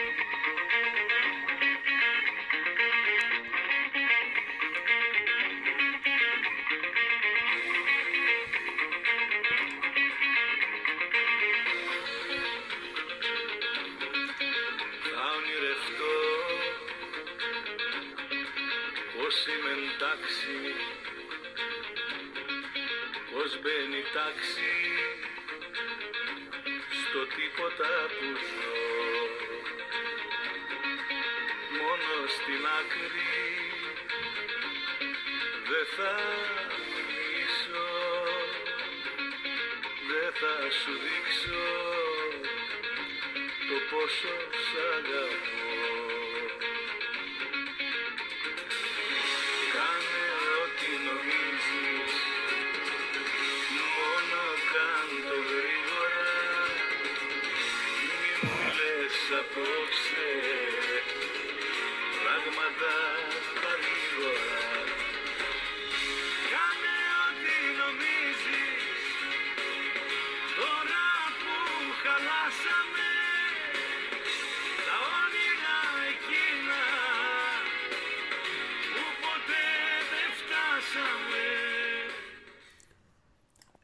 thank 0.00 0.60
you. 0.69 0.69
Δεν 35.70 35.86
θα 35.96 36.14
μιλήσω 36.78 37.88
δεν 40.10 40.30
θα 40.40 40.56
σου 40.78 40.92
δείξω 41.04 41.64
το 43.68 43.76
πόσο 43.90 44.34
σ' 44.64 44.78
αγαπώ 44.94 45.69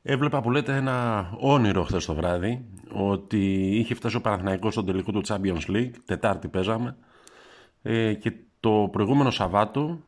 Έβλεπα 0.09 0.41
που 0.41 0.51
λέτε 0.51 0.77
ένα 0.77 1.28
όνειρο 1.39 1.84
χθες 1.84 2.05
το 2.05 2.15
βράδυ 2.15 2.65
ότι 2.93 3.69
είχε 3.78 3.95
φτάσει 3.95 4.17
ο 4.17 4.20
Παναθηναϊκός 4.20 4.73
στον 4.73 4.87
τελικό 4.87 5.12
του 5.12 5.23
Champions 5.27 5.67
League, 5.69 5.91
Τετάρτη 6.05 6.48
παίζαμε 6.48 6.97
ε, 7.83 8.15
και 8.15 8.33
το 8.61 8.89
προηγούμενο 8.93 9.31
Σαββάτο, 9.31 10.00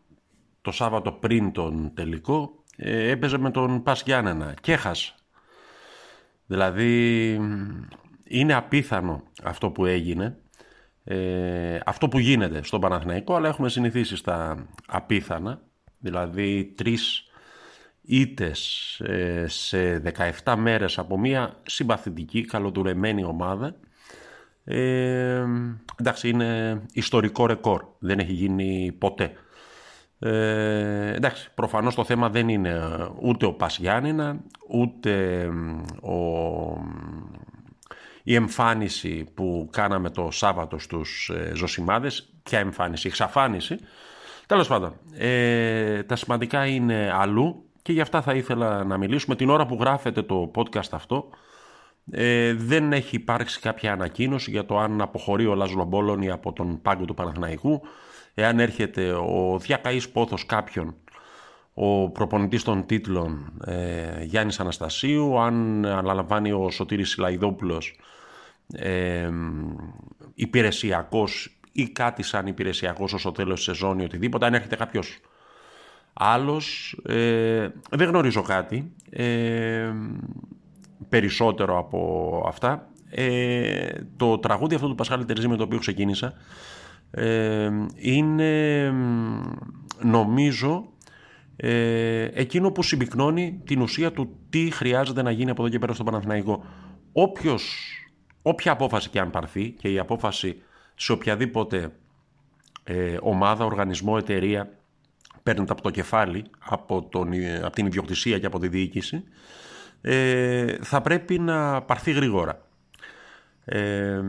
το 0.62 0.70
Σάββατο 0.70 1.12
πριν 1.12 1.52
τον 1.52 1.90
τελικό, 1.94 2.64
ε, 2.76 3.10
έπαιζε 3.10 3.38
με 3.38 3.50
τον 3.50 3.82
Πας 3.82 4.02
Γιάννενα 4.02 4.54
και 4.60 4.72
έχασε. 4.72 5.14
Δηλαδή 6.46 7.34
είναι 8.28 8.54
απίθανο 8.54 9.22
αυτό 9.42 9.70
που 9.70 9.84
έγινε, 9.84 10.36
ε, 11.04 11.78
αυτό 11.84 12.08
που 12.08 12.18
γίνεται 12.18 12.62
στον 12.62 12.80
Παναθηναϊκό, 12.80 13.34
αλλά 13.34 13.48
έχουμε 13.48 13.68
συνηθίσει 13.68 14.16
στα 14.16 14.66
απίθανα, 14.86 15.60
δηλαδή 15.98 16.72
τρεις 16.76 17.28
ήτες 18.02 19.00
ε, 19.00 19.44
σε 19.48 20.02
17 20.44 20.54
μέρες 20.56 20.98
από 20.98 21.18
μια 21.18 21.56
συμπαθητική, 21.62 22.44
καλοτουρεμένη 22.44 23.24
ομάδα. 23.24 23.74
Ε, 24.64 25.44
εντάξει, 25.96 26.28
είναι 26.28 26.80
ιστορικό 26.92 27.46
ρεκόρ. 27.46 27.84
Δεν 27.98 28.18
έχει 28.18 28.32
γίνει 28.32 28.96
ποτέ. 28.98 29.32
Ε, 30.18 31.14
εντάξει, 31.14 31.50
προφανώς 31.54 31.94
το 31.94 32.04
θέμα 32.04 32.30
δεν 32.30 32.48
είναι 32.48 32.80
ούτε 33.22 33.46
ο 33.46 33.52
Πας 33.52 33.78
Γιάννηνα, 33.78 34.40
ούτε 34.68 35.44
ο, 36.02 36.16
η 38.28 38.34
εμφάνιση 38.34 39.26
που 39.34 39.68
κάναμε 39.72 40.10
το 40.10 40.30
Σάββατο 40.30 40.78
στους 40.78 41.30
ε, 41.34 41.52
Ζωσιμάδες. 41.54 42.32
Ποια 42.42 42.58
εμφάνιση, 42.58 43.06
εξαφάνιση. 43.06 43.78
Τέλος 44.46 44.68
πάντων, 44.68 44.94
ε, 45.16 46.02
τα 46.02 46.16
σημαντικά 46.16 46.66
είναι 46.66 47.12
αλλού 47.14 47.64
και 47.82 47.92
γι' 47.92 48.00
αυτά 48.00 48.22
θα 48.22 48.34
ήθελα 48.34 48.84
να 48.84 48.96
μιλήσουμε. 48.96 49.36
Την 49.36 49.50
ώρα 49.50 49.66
που 49.66 49.76
γράφεται 49.80 50.22
το 50.22 50.50
podcast 50.54 50.88
αυτό 50.90 51.28
ε, 52.10 52.54
δεν 52.54 52.92
έχει 52.92 53.16
υπάρξει 53.16 53.60
κάποια 53.60 53.92
ανακοίνωση 53.92 54.50
για 54.50 54.66
το 54.66 54.78
αν 54.78 55.00
αποχωρεί 55.00 55.46
ο 55.46 55.54
Λάζλο 55.54 55.84
Μπόλωνη 55.84 56.30
από 56.30 56.52
τον 56.52 56.82
πάγκο 56.82 57.04
του 57.04 57.14
Παναθηναϊκού, 57.14 57.80
εάν 58.34 58.60
έρχεται 58.60 59.12
ο 59.12 59.58
διακαής 59.60 60.08
πόθος 60.08 60.46
κάποιον, 60.46 60.94
ο 61.74 62.10
προπονητής 62.10 62.62
των 62.62 62.86
τίτλων 62.86 63.52
ε, 63.64 64.24
Γιάννης 64.24 64.60
Αναστασίου, 64.60 65.38
αν 65.38 65.84
αναλαμβάνει 65.84 66.52
ο 66.52 66.70
Σωτήρης 66.70 67.10
Σιλαϊδόπουλος 67.10 67.96
ε, 68.72 69.30
υπηρεσιακός 70.34 71.58
ή 71.72 71.88
κάτι 71.88 72.22
σαν 72.22 72.46
υπηρεσιακός 72.46 73.12
ως 73.12 73.22
το 73.22 73.32
τέλος 73.32 73.54
της 73.54 73.64
σεζόν 73.64 73.98
ή 73.98 74.04
οτιδήποτε, 74.04 74.46
αν 74.46 74.54
έρχεται 74.54 74.76
κάποιος 74.76 75.20
άλλος, 76.12 76.98
ε, 77.06 77.68
δεν 77.90 78.08
γνωρίζω 78.08 78.42
κάτι 78.42 78.92
ε, 79.10 79.92
περισσότερο 81.08 81.78
από 81.78 82.42
αυτά. 82.46 82.88
Ε, 83.10 83.88
το 84.16 84.38
τραγούδι 84.38 84.74
αυτό 84.74 84.88
του 84.88 84.94
Πασχάλη 84.94 85.24
Τερζή 85.24 85.48
με 85.48 85.56
το 85.56 85.62
οποίο 85.62 85.78
ξεκίνησα 85.78 86.34
ε, 87.10 87.70
είναι 87.94 88.92
νομίζω 90.02 90.92
ε, 91.56 92.28
εκείνο 92.32 92.70
που 92.70 92.82
συμπυκνώνει 92.82 93.60
την 93.64 93.80
ουσία 93.80 94.12
του 94.12 94.36
τι 94.50 94.70
χρειάζεται 94.70 95.22
να 95.22 95.30
γίνει 95.30 95.50
από 95.50 95.62
εδώ 95.62 95.70
και 95.70 95.78
πέρα 95.78 95.92
στο 95.92 96.04
Παναθηναϊκό. 96.04 96.64
Όποιος, 97.12 97.92
όποια 98.42 98.72
απόφαση 98.72 99.08
και 99.08 99.20
αν 99.20 99.30
πάρθει 99.30 99.70
και 99.70 99.92
η 99.92 99.98
απόφαση 99.98 100.62
σε 100.94 101.12
οποιαδήποτε 101.12 101.92
ε, 102.84 103.16
ομάδα, 103.20 103.64
οργανισμό, 103.64 104.14
εταιρεία 104.18 104.72
παίρνεται 105.42 105.72
από 105.72 105.82
το 105.82 105.90
κεφάλι, 105.90 106.44
από, 106.58 107.02
τον, 107.02 107.28
από 107.64 107.74
την 107.74 107.86
ιδιοκτησία 107.86 108.38
και 108.38 108.46
από 108.46 108.58
τη 108.58 108.68
διοίκηση, 108.68 109.24
ε, 110.00 110.76
θα 110.82 111.00
πρέπει 111.00 111.38
να 111.38 111.82
πάρθει 111.82 112.12
γρήγορα. 112.12 112.66
Ε, 113.64 114.22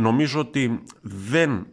νομίζω 0.00 0.40
ότι 0.40 0.82
δεν 1.02 1.66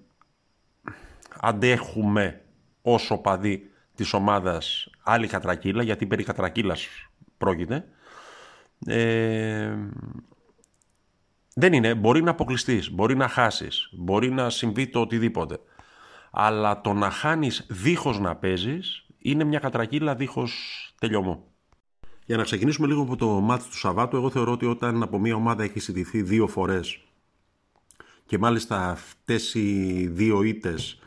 αντέχουμε 1.40 2.42
όσο 2.82 3.18
παδί 3.18 3.70
της 3.96 4.14
ομάδας 4.14 4.90
άλλη 5.04 5.28
κατρακύλα, 5.28 5.84
γιατί 5.84 6.06
περί 6.06 6.24
κατρακύλας 6.24 6.88
πρόκειται. 7.38 7.86
Ε, 8.86 9.76
δεν 11.58 11.74
είναι, 11.74 11.96
μπορεί 11.96 12.24
να 12.24 12.32
αποκλειστείς, 12.32 12.92
μπορεί 12.92 13.16
να 13.16 13.28
χάσεις, 13.28 13.90
μπορεί 13.92 14.32
να 14.32 14.50
συμβεί 14.50 14.88
το 14.88 15.00
οτιδήποτε. 15.00 15.60
Αλλά 16.32 16.82
το 16.82 16.94
να 16.94 17.10
χάνεις 17.10 17.66
δίχως 17.70 18.20
να 18.20 18.36
παίζεις 18.36 19.06
είναι 19.18 19.44
μια 19.44 19.60
κατρακύλα 19.60 20.16
δίχως 20.16 20.54
τελειωμό. 21.00 21.52
Για 22.26 22.38
να 22.38 22.44
ξεκινήσουμε 22.44 22.88
λίγο 22.88 23.02
από 23.02 23.16
το 23.16 23.28
μάτι 23.28 23.64
του 23.70 23.78
Σαββάτου, 23.78 24.16
εγώ 24.16 24.30
θεωρώ 24.30 24.52
ότι 24.52 24.66
όταν 24.66 25.04
από 25.04 25.20
μια 25.20 25.36
ομάδα 25.36 25.64
έχει 25.64 25.80
συντηθεί 25.80 26.22
δύο 26.22 26.48
φορές 26.48 27.00
και 28.26 28.38
μάλιστα 28.38 28.90
αυτές 28.90 29.54
οι 29.54 30.08
δύο 30.08 30.44
ήτες 30.44 31.00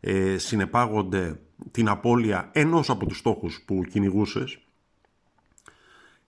ε, 0.00 0.38
συνεπάγονται 0.38 1.40
την 1.70 1.88
απώλεια 1.88 2.50
ενός 2.52 2.90
από 2.90 3.06
τους 3.06 3.18
στόχους 3.18 3.62
που 3.66 3.84
κυνηγούσες. 3.90 4.58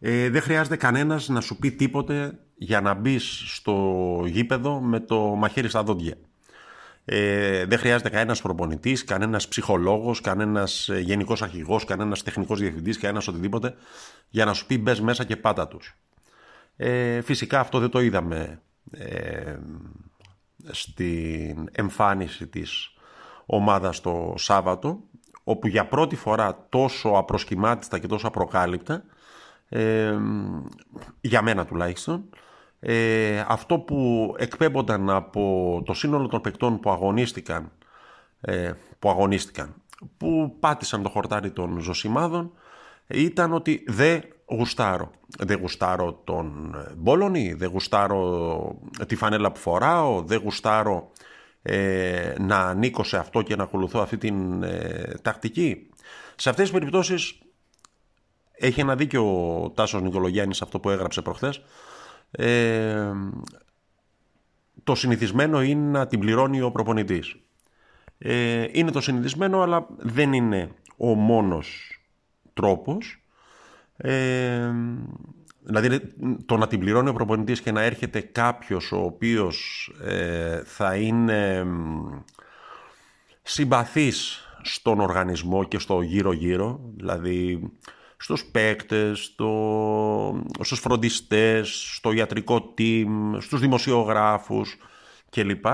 Ε, 0.01 0.31
δεν 0.31 0.43
χρειάζεται 0.43 0.77
κανένας 0.77 1.29
να 1.29 1.41
σου 1.41 1.57
πει 1.57 1.71
τίποτε 1.71 2.39
για 2.55 2.81
να 2.81 2.95
μπεις 2.95 3.43
στο 3.47 4.23
γήπεδο 4.27 4.81
με 4.81 5.01
το 5.01 5.21
μαχαίρι 5.21 5.69
στα 5.69 5.83
δόντια. 5.83 6.17
Ε, 7.05 7.65
δεν 7.65 7.79
χρειάζεται 7.79 8.09
κανένας 8.09 8.43
προπονητής, 8.43 9.05
κανένας 9.05 9.49
ψυχολόγος, 9.49 10.21
κανένας 10.21 10.89
ε, 10.89 10.99
γενικός 10.99 11.43
αρχηγός, 11.43 11.85
κανένας 11.85 12.23
τεχνικός 12.23 12.61
διευθυντής, 12.61 12.99
κανένας 12.99 13.29
οτιδήποτε 13.29 13.75
για 14.29 14.45
να 14.45 14.53
σου 14.53 14.67
πει 14.67 14.79
μπες 14.79 15.01
μέσα 15.01 15.25
και 15.25 15.37
πάτα 15.37 15.69
τους. 15.69 15.97
Ε, 16.77 17.21
φυσικά 17.21 17.61
αυτό 17.61 17.79
δεν 17.79 17.91
το 17.91 18.01
είδαμε 18.01 18.61
ε, 18.91 19.57
στην 20.71 21.69
εμφάνιση 21.73 22.47
της 22.47 22.95
ομάδας 23.47 24.01
το 24.01 24.35
Σάββατο 24.37 25.01
όπου 25.45 25.67
για 25.67 25.87
πρώτη 25.87 26.17
φορά 26.17 26.67
τόσο 26.69 27.09
απροσκυμάτιστα 27.09 27.99
και 27.99 28.07
τόσο 28.07 28.27
απροκάλυπτα 28.27 29.05
ε, 29.69 30.19
για 31.21 31.43
μένα 31.43 31.67
τουλάχιστον 31.67 32.29
ε, 32.81 33.45
αυτό 33.49 33.79
που 33.79 34.35
εκπέμπονταν 34.39 35.11
από 35.11 35.83
το 35.85 35.95
σύνολο 35.95 36.29
των 36.29 36.41
παικτών 36.41 36.81
που 36.81 36.91
αγωνίστηκαν 36.91 37.73
ε, 38.41 38.73
που 38.99 39.11
αγωνίστηκαν 39.11 39.75
που 40.17 40.57
πάτησαν 40.61 41.03
το 41.03 41.09
χορτάρι 41.09 41.51
των 41.51 41.81
ζωσιμάδων 41.81 42.53
ήταν 43.07 43.53
ότι 43.53 43.85
δεν 43.87 44.23
γουστάρω. 44.51 45.11
Δεν 45.39 45.59
γουστάρω 45.61 46.21
τον 46.25 46.75
Μπόλωνη, 46.97 47.53
δεν 47.53 47.71
γουστάρω 47.71 48.79
τη 49.07 49.17
φανέλα 49.17 49.53
που 49.53 49.59
φοράω, 49.61 50.23
δεν 50.23 50.41
γουστάρω 50.43 51.11
ε, 51.63 52.35
να 52.39 52.59
ανήκω 52.59 53.05
σε 53.05 53.17
αυτό 53.17 53.43
και 53.43 53.57
να 53.57 53.63
ακολουθώ 53.63 54.01
αυτή 54.01 54.17
την 54.17 54.63
ε, 54.63 55.15
τακτική. 55.23 55.91
Σε 56.37 56.51
αυτές 56.51 56.65
τις 56.65 56.79
περιπτώσεις 56.79 57.39
έχει 58.59 58.81
ένα 58.81 58.97
δίκιο 58.97 59.63
ο 59.63 59.71
Τάσος 59.71 60.03
Νικολογιάννης 60.03 60.63
αυτό 60.63 60.79
που 60.79 60.91
έγραψε 60.91 61.23
προχθές. 61.23 61.63
Ε, 62.31 63.13
το 64.85 64.95
συνηθισμένο 64.95 65.63
είναι 65.63 65.99
να 65.99 66.07
την 66.07 66.21
πληρώνει 66.21 66.61
ο 66.61 66.71
προπονητής. 66.71 67.37
Ε, 68.19 68.67
είναι 68.73 68.91
το 68.91 69.01
συνηθισμένο 69.01 69.61
αλλά 69.61 69.87
δεν 69.97 70.33
είναι 70.33 70.71
ο 70.97 71.15
μόνος 71.15 71.99
τρόπος. 72.55 73.23
Ε, 73.97 74.71
δηλαδή 75.63 76.01
το 76.47 76.57
να 76.57 76.67
την 76.67 76.81
πληρώνει 76.81 77.09
ο 77.09 77.13
προπονητής 77.13 77.61
και 77.61 77.73
να 77.73 77.83
έρχεται 77.83 78.21
κάποιος 78.21 78.93
ο 78.93 78.99
οποίος 78.99 79.91
ε, 80.05 80.63
θα 80.65 80.97
είναι 80.97 81.67
συμπαθής 83.43 84.41
στον 84.63 85.01
οργανισμό 85.01 85.65
και 85.65 85.79
στο 85.79 86.01
γύρω-γύρω, 86.01 86.81
δηλαδή 86.97 87.71
στους 88.17 88.45
παίκτες, 88.45 89.25
στο, 89.25 90.43
στους 90.61 90.79
φροντιστές, 90.79 91.93
στο 91.95 92.13
ιατρικό 92.13 92.75
team, 92.79 93.37
στους 93.39 93.61
δημοσιογράφους 93.61 94.77
κλπ. 95.31 95.67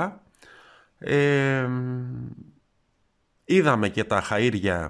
Ε, 0.98 1.68
είδαμε 3.44 3.88
και 3.88 4.04
τα 4.04 4.22
χαΐρια 4.30 4.88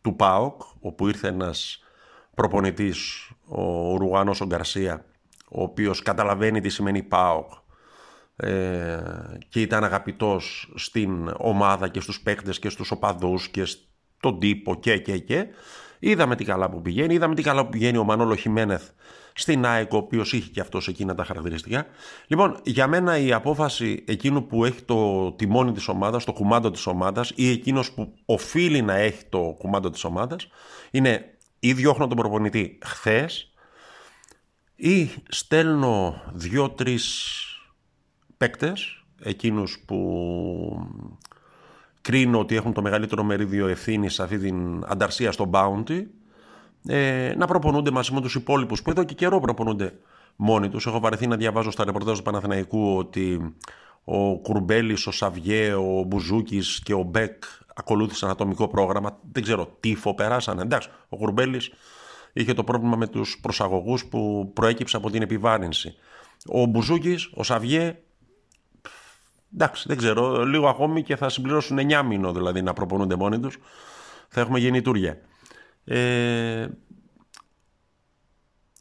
του 0.00 0.16
ΠΑΟΚ, 0.16 0.62
όπου 0.80 1.08
ήρθε 1.08 1.28
ένας 1.28 1.82
προπονητής, 2.34 3.30
ο 3.44 3.96
Ρουγάνος 3.96 4.40
ο 4.40 4.46
Γκαρσία, 4.46 5.04
ο 5.50 5.62
οποίος 5.62 6.02
καταλαβαίνει 6.02 6.60
τι 6.60 6.68
σημαίνει 6.68 7.02
ΠΑΟΚ 7.02 7.50
ε, 8.36 9.00
και 9.48 9.60
ήταν 9.60 9.84
αγαπητός 9.84 10.72
στην 10.74 11.34
ομάδα 11.36 11.88
και 11.88 12.00
στους 12.00 12.20
παίκτες 12.20 12.58
και 12.58 12.68
στους 12.68 12.90
οπαδούς 12.90 13.48
και 13.48 13.64
στον 13.64 14.38
τύπο 14.38 14.74
και 14.74 14.98
και 14.98 15.18
και 15.18 15.46
Είδαμε 15.98 16.36
τι 16.36 16.44
καλά 16.44 16.70
που 16.70 16.82
πηγαίνει, 16.82 17.14
είδαμε 17.14 17.34
τι 17.34 17.42
καλά 17.42 17.64
που 17.64 17.70
πηγαίνει 17.70 17.96
ο 17.96 18.04
Μανόλο 18.04 18.34
Χιμένεθ 18.34 18.88
στην 19.32 19.66
ΑΕΚ, 19.66 19.92
ο 19.92 19.96
οποίος 19.96 20.32
είχε 20.32 20.50
και 20.50 20.60
αυτός 20.60 20.88
εκείνα 20.88 21.14
τα 21.14 21.24
χαρακτηριστικά. 21.24 21.86
Λοιπόν, 22.26 22.60
για 22.62 22.86
μένα 22.86 23.18
η 23.18 23.32
απόφαση 23.32 24.04
εκείνου 24.06 24.46
που 24.46 24.64
έχει 24.64 24.82
το 24.82 25.32
τιμόνι 25.32 25.72
της 25.72 25.88
ομάδας, 25.88 26.24
το 26.24 26.32
κουμάντο 26.32 26.70
της 26.70 26.86
ομάδας, 26.86 27.32
ή 27.34 27.50
εκείνος 27.50 27.92
που 27.92 28.14
οφείλει 28.24 28.82
να 28.82 28.94
έχει 28.94 29.24
το 29.28 29.54
κουμάντο 29.58 29.90
της 29.90 30.04
ομάδας, 30.04 30.48
είναι 30.90 31.38
ή 31.58 31.72
διώχνω 31.72 32.06
τον 32.06 32.16
προπονητή 32.16 32.78
χθες, 32.84 33.52
ή 34.76 35.10
στέλνω 35.28 36.22
δύο-τρει 36.32 36.98
παίκτες, 38.36 39.04
εκείνους 39.22 39.82
που 39.86 39.98
κρίνω 42.08 42.38
ότι 42.38 42.56
έχουν 42.56 42.72
το 42.72 42.82
μεγαλύτερο 42.82 43.22
μερίδιο 43.22 43.66
ευθύνης 43.66 44.14
σε 44.14 44.22
αυτή 44.22 44.38
την 44.38 44.84
ανταρσία 44.86 45.32
στο 45.32 45.50
Bounty, 45.52 46.04
ε, 46.86 47.34
να 47.36 47.46
προπονούνται 47.46 47.90
μαζί 47.90 48.12
με 48.12 48.20
τους 48.20 48.34
υπόλοιπους 48.34 48.82
που 48.82 48.90
εδώ 48.90 49.04
και 49.04 49.14
καιρό 49.14 49.40
προπονούνται 49.40 49.98
μόνοι 50.36 50.68
τους. 50.68 50.86
Έχω 50.86 51.00
βαρεθεί 51.00 51.26
να 51.26 51.36
διαβάζω 51.36 51.70
στα 51.70 51.84
ρεπορτάζ 51.84 52.16
του 52.16 52.22
Παναθηναϊκού 52.22 52.96
ότι 52.96 53.54
ο 54.04 54.38
Κουρμπέλης, 54.38 55.06
ο 55.06 55.10
Σαβιέ, 55.10 55.74
ο 55.74 56.02
Μπουζούκης 56.06 56.80
και 56.84 56.94
ο 56.94 57.02
Μπέκ 57.02 57.42
ακολούθησαν 57.74 58.30
ατομικό 58.30 58.68
πρόγραμμα. 58.68 59.18
Δεν 59.32 59.42
ξέρω, 59.42 59.76
τύφο 59.80 60.14
περάσανε. 60.14 60.62
Εντάξει, 60.62 60.88
ο 61.08 61.16
Κουρμπέλης 61.16 61.72
είχε 62.32 62.54
το 62.54 62.64
πρόβλημα 62.64 62.96
με 62.96 63.06
τους 63.06 63.38
προσαγωγούς 63.42 64.06
που 64.06 64.50
προέκυψε 64.54 64.96
από 64.96 65.10
την 65.10 65.22
επιβάρυνση. 65.22 65.94
Ο 66.46 66.64
Μπουζούκης, 66.64 67.30
ο 67.34 67.42
Σαβιέ 67.42 67.96
Εντάξει, 69.54 69.84
δεν 69.88 69.96
ξέρω, 69.96 70.44
λίγο 70.44 70.68
ακόμη 70.68 71.02
και 71.02 71.16
θα 71.16 71.28
συμπληρώσουν 71.28 71.78
9 71.78 72.02
μήνο 72.04 72.32
δηλαδή 72.32 72.62
να 72.62 72.72
προπονούνται 72.72 73.16
μόνοι 73.16 73.40
τους. 73.40 73.58
Θα 74.28 74.40
έχουμε 74.40 74.58
γεννητούρια. 74.58 75.18
Ε, 75.84 76.68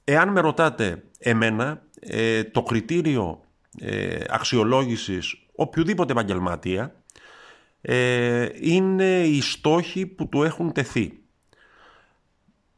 εάν 0.03 0.29
με 0.29 0.39
ρωτάτε 0.39 1.03
εμένα, 1.19 1.81
ε, 1.99 2.43
το 2.43 2.63
κριτήριο 2.63 3.41
ε, 3.79 4.23
αξιολόγησης 4.29 5.35
οποιοδήποτε 5.55 6.11
επαγγελματία 6.11 6.95
ε, 7.81 8.47
είναι 8.61 9.23
οι 9.23 9.41
στόχοι 9.41 10.05
που 10.05 10.29
του 10.29 10.43
έχουν 10.43 10.71
τεθεί. 10.71 11.19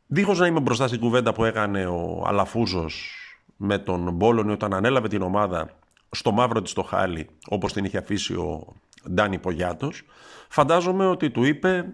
Δίχως 0.07 0.39
να 0.39 0.47
είμαι 0.47 0.59
μπροστά 0.59 0.87
στην 0.87 0.99
κουβέντα 0.99 1.33
που 1.33 1.43
έκανε 1.43 1.85
ο 1.85 2.23
Αλαφούζος 2.25 3.13
με 3.55 3.77
τον 3.77 4.11
Μπόλωνη 4.11 4.51
όταν 4.51 4.73
ανέλαβε 4.73 5.07
την 5.07 5.21
ομάδα 5.21 5.78
στο 6.11 6.31
μαύρο 6.31 6.61
της 6.61 6.73
το 6.73 6.83
χάλι 6.83 7.29
όπως 7.47 7.73
την 7.73 7.85
είχε 7.85 7.97
αφήσει 7.97 8.33
ο 8.33 8.73
Ντάνι 9.11 9.39
Πογιάτος 9.39 10.03
φαντάζομαι 10.49 11.05
ότι 11.05 11.29
του 11.29 11.43
είπε 11.43 11.93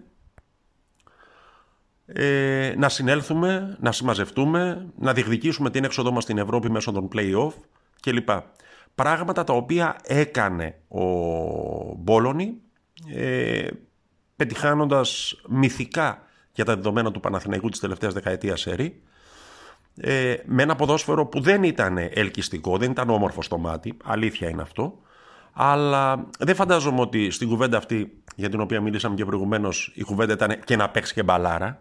ε, 2.06 2.74
να 2.76 2.88
συνέλθουμε, 2.88 3.76
να 3.80 3.92
συμμαζευτούμε, 3.92 4.86
να 4.98 5.12
διεκδικήσουμε 5.12 5.70
την 5.70 5.84
έξοδό 5.84 6.12
μας 6.12 6.22
στην 6.22 6.38
Ευρώπη 6.38 6.70
μέσω 6.70 6.92
των 6.92 7.08
play-off 7.12 7.52
κλπ. 8.00 8.28
Πράγματα 8.94 9.44
τα 9.44 9.52
οποία 9.52 9.96
έκανε 10.02 10.78
ο 10.88 11.04
Μπόλωνη 11.94 12.54
ε, 13.14 13.68
πετυχάνοντας 14.36 15.40
μυθικά 15.48 16.22
για 16.52 16.64
τα 16.64 16.74
δεδομένα 16.74 17.10
του 17.10 17.20
Παναθηναϊκού 17.20 17.68
της 17.68 17.80
τελευταίας 17.80 18.12
δεκαετίας 18.12 18.60
σερή 18.60 19.02
ε, 20.00 20.34
με 20.44 20.62
ένα 20.62 20.76
ποδόσφαιρο 20.76 21.26
που 21.26 21.40
δεν 21.40 21.62
ήταν 21.62 21.98
ελκυστικό, 21.98 22.78
δεν 22.78 22.90
ήταν 22.90 23.10
όμορφο 23.10 23.42
στο 23.42 23.58
μάτι, 23.58 23.96
αλήθεια 24.04 24.48
είναι 24.48 24.62
αυτό, 24.62 24.98
αλλά 25.52 26.26
δεν 26.38 26.54
φαντάζομαι 26.54 27.00
ότι 27.00 27.30
στην 27.30 27.48
κουβέντα 27.48 27.76
αυτή 27.76 28.22
για 28.36 28.48
την 28.48 28.60
οποία 28.60 28.80
μίλησαμε 28.80 29.14
και 29.14 29.24
προηγουμένως, 29.24 29.92
η 29.94 30.02
κουβέντα 30.02 30.32
ήταν 30.32 30.60
και 30.64 30.76
να 30.76 30.88
παίξει 30.90 31.14
και 31.14 31.22
μπαλάρα. 31.22 31.80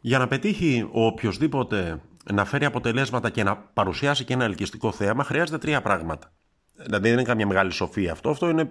Για 0.00 0.18
να 0.18 0.28
πετύχει 0.28 0.88
ο 0.92 1.06
οποιοδήποτε 1.06 2.00
να 2.32 2.44
φέρει 2.44 2.64
αποτελέσματα 2.64 3.30
και 3.30 3.42
να 3.42 3.56
παρουσιάσει 3.56 4.24
και 4.24 4.32
ένα 4.32 4.44
ελκυστικό 4.44 4.92
θέαμα, 4.92 5.24
χρειάζεται 5.24 5.58
τρία 5.58 5.82
πράγματα. 5.82 6.32
Δηλαδή 6.74 7.08
δεν 7.08 7.12
είναι 7.12 7.22
καμία 7.22 7.46
μεγάλη 7.46 7.72
σοφία 7.72 8.12
αυτό, 8.12 8.30
αυτό 8.30 8.48
είναι 8.48 8.70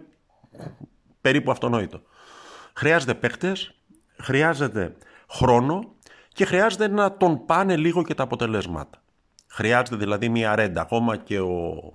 περίπου 1.22 1.52
αυτονόητο. 1.52 2.02
Χρειάζεται 2.74 3.14
παίχτε, 3.14 3.54
χρειάζεται 4.18 4.96
χρόνο 5.30 5.96
και 6.38 6.46
χρειάζεται 6.46 6.88
να 6.88 7.18
τον 7.18 7.46
πάνε 7.46 7.76
λίγο 7.76 8.04
και 8.04 8.14
τα 8.14 8.24
αποτελέσματα. 8.24 9.02
Χρειάζεται 9.48 9.96
δηλαδή 9.96 10.30
μια 10.30 10.56
ρέντα. 10.56 10.82
Ακόμα 10.82 11.18
και 11.18 11.40
ο 11.40 11.94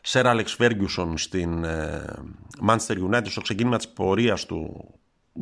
Σερ 0.00 0.26
Άλεξ 0.26 0.54
Φέργιουσον 0.54 1.18
στην 1.18 1.64
ε, 1.64 2.04
Manchester 2.68 3.10
United 3.10 3.26
στο 3.28 3.40
ξεκίνημα 3.40 3.76
της 3.76 3.88
πορείας 3.88 4.46
του 4.46 4.90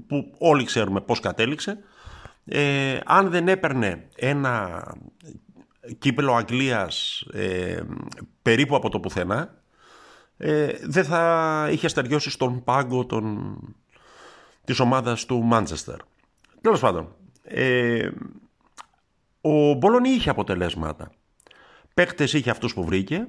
που 0.07 0.35
όλοι 0.39 0.65
ξέρουμε 0.65 1.01
πώς 1.01 1.21
κατέληξε 1.21 1.79
ε, 2.45 2.99
αν 3.05 3.31
δεν 3.31 3.49
έπαιρνε 3.49 4.09
ένα 4.17 4.83
κύπελο 5.99 6.35
Αγγλίας 6.35 7.21
ε, 7.33 7.81
περίπου 8.43 8.77
από 8.77 8.89
το 8.89 9.01
πουθενά 9.01 9.63
ε, 10.37 10.73
δεν 10.83 11.05
θα 11.05 11.69
είχε 11.73 11.89
στεριώσει 11.89 12.31
στον 12.31 12.65
πάγκο 12.65 13.07
των, 13.07 13.57
της 14.65 14.81
ομάδας 14.81 15.27
του 15.27 15.43
Μάντσεστερ. 15.43 15.97
Τέλος 16.61 16.81
πάντων, 16.81 17.17
ε, 17.49 18.11
ο 19.41 19.73
Μπολόνι 19.75 20.09
είχε 20.09 20.31
αποτελέσματα. 20.31 21.11
Παίκτες 21.95 22.33
είχε 22.33 22.51
αυτούς 22.51 22.75
που 22.75 22.85
βρήκε. 22.85 23.29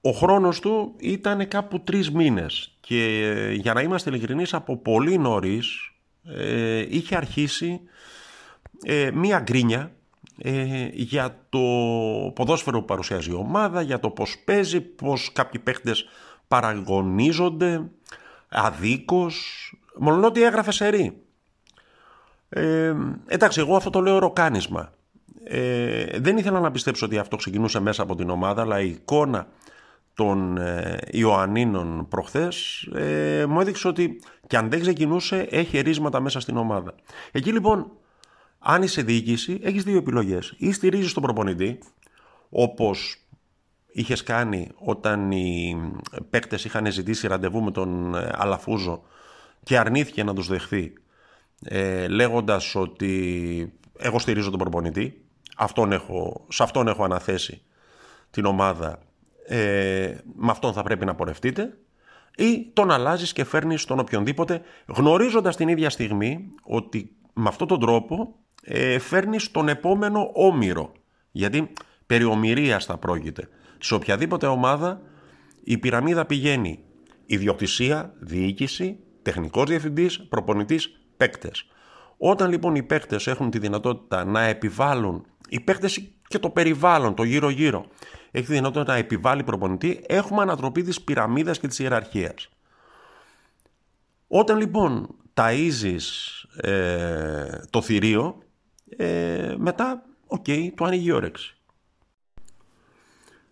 Ο 0.00 0.10
χρόνος 0.10 0.60
του 0.60 0.94
ήταν 0.98 1.48
κάπου 1.48 1.80
τρεις 1.80 2.10
μήνες 2.10 2.76
και 2.80 3.04
ε, 3.04 3.52
για 3.52 3.72
να 3.72 3.80
είμαστε 3.80 4.10
ειλικρινείς 4.10 4.54
από 4.54 4.76
πολύ 4.76 5.18
νωρίς 5.18 5.92
ε, 6.24 6.86
είχε 6.88 7.16
αρχίσει 7.16 7.80
ε, 8.82 9.10
μία 9.10 9.40
γκρίνια 9.40 9.92
ε, 10.38 10.88
για 10.92 11.46
το 11.48 11.58
ποδόσφαιρο 12.34 12.78
που 12.78 12.84
παρουσιάζει 12.84 13.30
η 13.30 13.34
ομάδα, 13.34 13.82
για 13.82 14.00
το 14.00 14.10
πώς 14.10 14.38
παίζει, 14.44 14.80
πώς 14.80 15.32
κάποιοι 15.32 15.60
παίχτες 15.60 16.08
παραγωνίζονται 16.48 17.82
αδίκως, 18.48 19.36
μόνο 19.98 20.26
ότι 20.26 20.42
έγραφε 20.42 20.72
σερή. 20.72 21.22
Ε, 22.48 22.94
εντάξει, 23.26 23.60
εγώ 23.60 23.76
αυτό 23.76 23.90
το 23.90 24.00
λέω 24.00 24.18
ροκάνισμα. 24.18 24.92
Ε, 25.44 26.18
δεν 26.18 26.36
ήθελα 26.36 26.60
να 26.60 26.70
πιστέψω 26.70 27.06
ότι 27.06 27.18
αυτό 27.18 27.36
ξεκινούσε 27.36 27.80
μέσα 27.80 28.02
από 28.02 28.14
την 28.14 28.30
ομάδα, 28.30 28.62
αλλά 28.62 28.80
η 28.80 28.88
εικόνα 28.88 29.46
των 30.14 30.56
ε, 30.56 30.98
Ιωαννίνων 31.10 32.08
προχθές 32.08 32.82
ε, 32.94 33.44
μου 33.48 33.60
έδειξε 33.60 33.88
ότι 33.88 34.20
και 34.46 34.56
αν 34.56 34.70
δεν 34.70 34.80
ξεκινούσε 34.80 35.46
έχει 35.50 35.78
ερίσματα 35.78 36.20
μέσα 36.20 36.40
στην 36.40 36.56
ομάδα. 36.56 36.94
Εκεί 37.32 37.52
λοιπόν, 37.52 37.90
αν 38.58 38.82
είσαι 38.82 39.02
διοίκηση, 39.02 39.60
έχεις 39.62 39.84
δύο 39.84 39.96
επιλογές. 39.96 40.54
Ή 40.56 40.72
στηρίζεις 40.72 41.12
τον 41.12 41.22
προπονητή, 41.22 41.78
όπως 42.48 43.26
είχες 43.92 44.22
κάνει 44.22 44.68
όταν 44.74 45.30
οι 45.30 45.76
παίκτες 46.30 46.64
είχαν 46.64 46.92
ζητήσει 46.92 47.26
ραντεβού 47.26 47.62
με 47.62 47.70
τον 47.70 48.14
ε, 48.14 48.30
Αλαφούζο 48.34 49.02
και 49.62 49.78
αρνήθηκε 49.78 50.24
να 50.24 50.34
τους 50.34 50.48
δεχθεί 50.48 50.92
ε, 51.64 52.08
λέγοντας 52.08 52.74
ότι 52.74 53.72
εγώ 53.98 54.18
στηρίζω 54.18 54.50
τον 54.50 54.58
προπονητή, 54.58 55.24
αυτόν 55.56 55.92
έχω, 55.92 56.46
σε 56.48 56.62
αυτόν 56.62 56.88
έχω 56.88 57.04
αναθέσει 57.04 57.62
την 58.30 58.44
ομάδα 58.44 58.98
ε, 59.46 60.16
με 60.36 60.50
αυτόν 60.50 60.72
θα 60.72 60.82
πρέπει 60.82 61.04
να 61.04 61.14
πορευτείτε 61.14 61.78
ή 62.36 62.70
τον 62.72 62.90
αλλάζεις 62.90 63.32
και 63.32 63.44
φέρνεις 63.44 63.84
τον 63.84 63.98
οποιονδήποτε 63.98 64.62
γνωρίζοντας 64.86 65.56
την 65.56 65.68
ίδια 65.68 65.90
στιγμή 65.90 66.50
ότι 66.62 67.16
με 67.32 67.48
αυτόν 67.48 67.66
τον 67.68 67.80
τρόπο 67.80 68.34
ε, 68.62 68.98
φέρνεις 68.98 69.50
τον 69.50 69.68
επόμενο 69.68 70.30
όμοιρο. 70.34 70.92
Γιατί 71.30 71.72
περί 72.06 72.24
ομοιρίας 72.24 72.84
θα 72.84 72.96
πρόκειται. 72.98 73.48
Σε 73.78 73.94
οποιαδήποτε 73.94 74.46
ομάδα 74.46 75.00
η 75.64 75.78
πυραμίδα 75.78 76.26
πηγαίνει 76.26 76.78
ιδιοκτησία, 77.26 78.12
διοίκηση, 78.18 78.98
τεχνικός 79.22 79.64
διευθυντής, 79.64 80.20
προπονητής, 80.28 81.00
παίκτες. 81.18 81.66
Όταν 82.18 82.50
λοιπόν 82.50 82.74
οι 82.74 82.82
παίκτες 82.82 83.26
έχουν 83.26 83.50
τη 83.50 83.58
δυνατότητα 83.58 84.24
να 84.24 84.42
επιβάλλουν, 84.42 85.26
οι 85.48 85.60
παίκτες 85.60 86.10
και 86.28 86.38
το 86.38 86.50
περιβάλλον, 86.50 87.14
το 87.14 87.22
γύρω-γύρω, 87.22 87.86
έχει 88.30 88.46
τη 88.46 88.52
δυνατότητα 88.52 88.92
να 88.92 88.98
επιβάλλει 88.98 89.42
προπονητή, 89.42 90.04
έχουμε 90.06 90.42
ανατροπή 90.42 90.82
της 90.82 91.02
πυραμίδας 91.02 91.58
και 91.58 91.66
της 91.66 91.78
ιεραρχίας. 91.78 92.48
Όταν 94.28 94.58
λοιπόν 94.58 95.14
ταΐζεις 95.34 96.06
ε, 96.56 97.60
το 97.70 97.82
θηρίο, 97.82 98.38
ε, 98.96 99.54
μετά, 99.58 100.02
OK, 100.26 100.44
okay, 100.48 100.68
του 100.74 100.84
ανοίγει 100.84 101.08
η 101.08 101.12
όρεξη. 101.12 101.56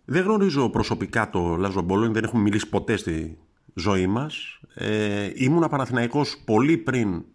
Δεν 0.05 0.23
γνωρίζω 0.23 0.69
προσωπικά 0.69 1.29
το 1.29 1.55
Λάζλο 1.55 1.81
Μπόλονι, 1.81 2.13
δεν 2.13 2.23
έχουμε 2.23 2.41
μιλήσει 2.41 2.69
ποτέ 2.69 2.97
στη 2.97 3.37
ζωή 3.75 4.07
μας. 4.07 4.59
Ε, 4.73 5.31
ήμουν 5.35 5.69
Παναθηναϊκός 5.69 6.41
πολύ 6.45 6.77
πριν 6.77 7.25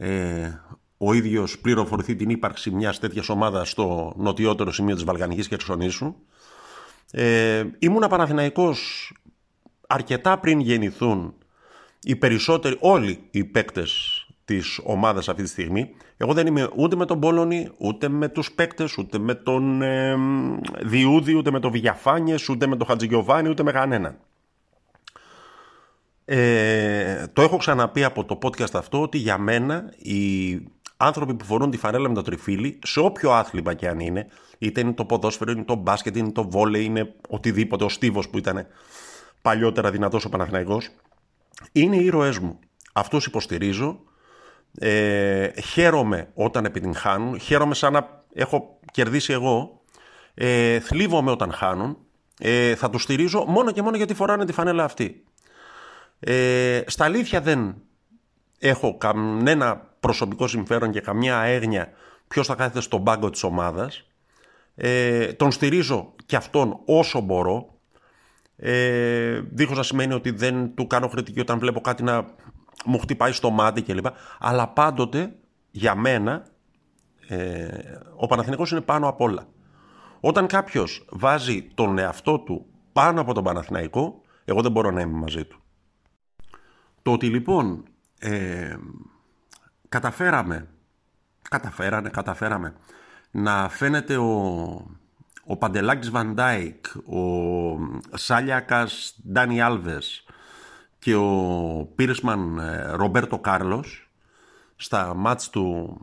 ε, 0.00 0.60
ο 0.98 1.12
ίδιος 1.12 1.58
πληροφορηθεί 1.58 2.16
την 2.16 2.30
ύπαρξη 2.30 2.70
μιας 2.70 2.98
τέτοιας 2.98 3.28
ομάδας 3.28 3.70
στο 3.70 4.12
νοτιότερο 4.16 4.72
σημείο 4.72 4.94
της 4.94 5.04
Βαλκανικής 5.04 5.46
Χερσονήσου. 5.46 6.14
Ε, 7.10 7.64
ήμουν 7.78 8.06
Παναθηναϊκός 8.08 9.12
αρκετά 9.86 10.38
πριν 10.38 10.60
γεννηθούν 10.60 11.34
οι 12.02 12.16
περισσότεροι, 12.16 12.76
όλοι 12.80 13.18
οι 13.30 13.44
παίκτες 13.44 14.24
της 14.44 14.80
ομάδας 14.84 15.28
αυτή 15.28 15.42
τη 15.42 15.48
στιγμή. 15.48 15.90
Εγώ 16.16 16.32
δεν 16.32 16.46
είμαι 16.46 16.68
ούτε 16.76 16.96
με 16.96 17.04
τον 17.04 17.20
Πόλωνη, 17.20 17.70
ούτε 17.76 18.08
με 18.08 18.28
τους 18.28 18.52
παίκτες, 18.52 18.98
ούτε 18.98 19.18
με 19.18 19.34
τον 19.34 19.82
ε, 19.82 20.16
Διούδη, 20.82 21.34
ούτε 21.34 21.50
με 21.50 21.60
τον 21.60 21.70
Βηγιαφάνιες, 21.70 22.48
ούτε 22.48 22.66
με 22.66 22.76
τον 22.76 22.86
Χατζηγιοβάνη, 22.86 23.48
ούτε 23.48 23.62
με 23.62 23.72
κανέναν. 23.72 24.18
Ε, 26.32 27.26
το 27.32 27.42
έχω 27.42 27.56
ξαναπεί 27.56 28.04
από 28.04 28.24
το 28.24 28.38
podcast 28.42 28.74
αυτό 28.74 29.02
ότι 29.02 29.18
για 29.18 29.38
μένα 29.38 29.92
οι 29.96 30.58
άνθρωποι 30.96 31.34
που 31.34 31.44
φορούν 31.44 31.70
τη 31.70 31.76
φανέλα 31.76 32.08
με 32.08 32.14
το 32.14 32.22
τριφύλι 32.22 32.78
σε 32.82 33.00
όποιο 33.00 33.32
άθλημα 33.32 33.74
και 33.74 33.88
αν 33.88 34.00
είναι 34.00 34.26
είτε 34.58 34.80
είναι 34.80 34.92
το 34.92 35.04
ποδόσφαιρο, 35.04 35.50
είναι 35.50 35.64
το 35.64 35.74
μπάσκετ, 35.74 36.16
είναι 36.16 36.32
το 36.32 36.50
βόλεϊ, 36.50 36.84
είναι 36.84 37.14
οτιδήποτε, 37.28 37.84
ο 37.84 37.88
Στίβος 37.88 38.28
που 38.28 38.38
ήταν 38.38 38.66
παλιότερα 39.42 39.90
δυνατός 39.90 40.24
ο 40.24 40.28
Παναθηναϊκός 40.28 40.90
είναι 41.72 41.96
οι 41.96 42.04
ήρωές 42.04 42.38
μου. 42.38 42.58
Αυτούς 42.92 43.26
υποστηρίζω 43.26 44.00
ε, 44.78 45.48
χαίρομαι 45.60 46.28
όταν 46.34 46.64
επιτυγχάνουν, 46.64 47.40
χαίρομαι 47.40 47.74
σαν 47.74 47.92
να 47.92 48.24
έχω 48.32 48.78
κερδίσει 48.92 49.32
εγώ, 49.32 49.80
ε, 50.34 50.80
θλίβομαι 50.80 51.30
όταν 51.30 51.52
χάνουν, 51.52 51.96
ε, 52.38 52.74
θα 52.74 52.90
τους 52.90 53.02
στηρίζω 53.02 53.44
μόνο 53.48 53.70
και 53.70 53.82
μόνο 53.82 53.96
γιατί 53.96 54.14
φοράνε 54.14 54.44
τη 54.44 54.52
φανέλα 54.52 54.84
αυτή. 54.84 55.24
Ε, 56.20 56.82
στα 56.86 57.04
αλήθεια 57.04 57.40
δεν 57.40 57.74
έχω 58.58 58.98
κανένα 58.98 59.76
προσωπικό 60.00 60.46
συμφέρον 60.46 60.90
και 60.90 61.00
καμιά 61.00 61.40
έγνοια 61.40 61.92
ποιος 62.28 62.46
θα 62.46 62.54
κάθεται 62.54 62.80
στον 62.80 63.04
πάγκο 63.04 63.30
της 63.30 63.42
ομάδας. 63.42 64.04
Ε, 64.74 65.32
τον 65.32 65.52
στηρίζω 65.52 66.14
και 66.26 66.36
αυτόν 66.36 66.80
όσο 66.84 67.20
μπορώ. 67.20 67.74
Ε, 68.56 69.40
δίχως 69.50 69.76
να 69.76 69.82
σημαίνει 69.82 70.14
ότι 70.14 70.30
δεν 70.30 70.74
του 70.74 70.86
κάνω 70.86 71.08
κριτική 71.08 71.40
όταν 71.40 71.58
βλέπω 71.58 71.80
κάτι 71.80 72.02
να 72.02 72.26
μου 72.84 72.98
χτυπάει 72.98 73.32
στο 73.32 73.50
μάτι 73.50 73.82
κλπ. 73.82 74.06
Αλλά 74.38 74.68
πάντοτε 74.68 75.34
για 75.70 75.94
μένα 75.94 76.46
ε, 77.28 77.68
ο 78.16 78.26
Παναθηναϊκός 78.26 78.70
είναι 78.70 78.80
πάνω 78.80 79.08
απ' 79.08 79.20
όλα. 79.20 79.46
Όταν 80.20 80.46
κάποιος 80.46 81.06
βάζει 81.10 81.62
τον 81.74 81.98
εαυτό 81.98 82.38
του 82.38 82.66
πάνω 82.92 83.20
από 83.20 83.34
τον 83.34 83.44
Παναθηναϊκό, 83.44 84.20
εγώ 84.44 84.62
δεν 84.62 84.72
μπορώ 84.72 84.90
να 84.90 85.00
είμαι 85.00 85.18
μαζί 85.18 85.44
του. 85.44 85.59
Το 87.02 87.12
ότι 87.12 87.26
λοιπόν 87.26 87.84
ε, 88.18 88.76
καταφέραμε, 89.88 90.68
καταφέρανε, 91.50 92.08
καταφέραμε 92.08 92.74
να 93.30 93.68
φαίνεται 93.68 94.16
ο, 94.16 94.36
ο 95.44 95.56
Παντελάκης 95.56 96.10
Βαντάικ, 96.10 96.86
ο 96.94 97.18
Σάλιακας 98.14 99.18
Ντάνι 99.32 99.60
Άλβες, 99.60 100.24
και 100.98 101.14
ο 101.14 101.92
πίρσμαν 101.94 102.58
ε, 102.58 102.90
Ρομπέρτο 102.90 103.38
Κάρλος 103.38 104.10
στα 104.76 105.14
μάτς 105.14 105.50
του 105.50 105.98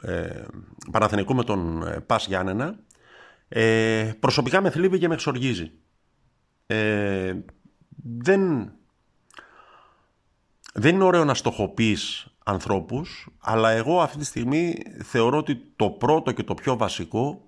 ε, 0.00 0.42
Παναθηνικού 0.90 1.34
με 1.34 1.44
τον 1.44 1.86
ε, 1.86 2.00
Πας 2.00 2.26
Γιάννενα 2.26 2.78
ε, 3.48 4.12
προσωπικά 4.20 4.60
με 4.60 4.70
θλίβει 4.70 4.98
και 4.98 5.08
με 5.08 5.14
εξοργίζει. 5.14 5.70
Ε, 6.66 7.34
δεν, 8.18 8.72
δεν 10.74 10.94
είναι 10.94 11.04
ωραίο 11.04 11.24
να 11.24 11.34
στοχοποιείς 11.34 12.26
ανθρώπους, 12.44 13.28
αλλά 13.40 13.70
εγώ 13.70 14.00
αυτή 14.00 14.18
τη 14.18 14.24
στιγμή 14.24 14.78
θεωρώ 15.04 15.38
ότι 15.38 15.72
το 15.76 15.90
πρώτο 15.90 16.32
και 16.32 16.42
το 16.42 16.54
πιο 16.54 16.76
βασικό 16.76 17.40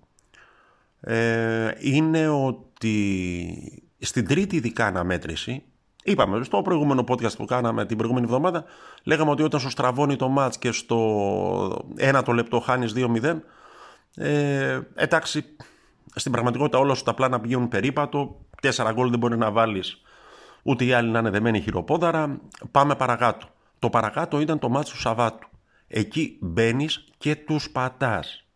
ε, 1.01 1.71
είναι 1.79 2.29
ότι 2.29 3.83
στην 3.99 4.27
τρίτη 4.27 4.57
ειδικά 4.57 4.87
αναμέτρηση 4.87 5.63
Είπαμε 6.05 6.45
στο 6.45 6.63
προηγούμενο 6.63 7.05
podcast 7.09 7.37
που 7.37 7.45
κάναμε 7.45 7.87
την 7.87 7.97
προηγούμενη 7.97 8.27
εβδομάδα, 8.27 8.65
λέγαμε 9.03 9.31
ότι 9.31 9.43
όταν 9.43 9.61
σου 9.61 9.71
στραβώνει 9.71 10.17
το 10.17 10.29
μάτς 10.29 10.59
και 10.59 10.73
στο 10.73 11.87
ένα 11.97 12.23
το 12.23 12.33
λεπτό 12.33 12.61
χάνεις 12.61 12.93
2-0, 12.97 13.37
ε, 14.17 14.81
εντάξει, 14.95 15.45
στην 16.15 16.33
πραγματικότητα 16.33 16.79
όλα 16.79 16.95
σου 16.95 17.03
τα 17.03 17.15
πλάνα 17.15 17.41
πηγαίνουν 17.41 17.69
περίπατο, 17.69 18.41
τέσσερα 18.61 18.93
γκολ 18.93 19.11
δεν 19.11 19.19
μπορεί 19.19 19.37
να 19.37 19.51
βάλεις 19.51 20.03
ούτε 20.63 20.85
οι 20.85 20.93
άλλοι 20.93 21.11
να 21.11 21.19
είναι 21.19 21.31
δεμένοι 21.31 21.61
χειροπόδαρα, 21.61 22.41
πάμε 22.71 22.95
παρακάτω. 22.95 23.47
Το 23.79 23.91
παρακάτω 23.91 24.41
ήταν 24.41 24.59
το 24.59 24.69
μάτς 24.69 24.91
του 24.91 24.99
Σαββάτου. 24.99 25.49
Εκεί 25.87 26.39
μπαίνεις 26.41 27.09
και 27.19 27.37
τους 27.37 27.71
πατάς. 27.71 28.47